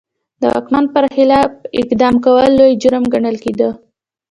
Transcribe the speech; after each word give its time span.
د 0.41 0.43
واکمن 0.53 0.85
پر 0.93 1.03
خلاف 1.15 1.49
اقدام 1.81 2.15
کول 2.25 2.51
لوی 2.59 2.73
جرم 2.81 3.03
ګڼل 3.13 3.35
کېده. 3.43 3.69